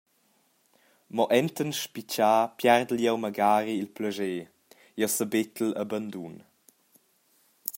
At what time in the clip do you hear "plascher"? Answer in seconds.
3.95-4.45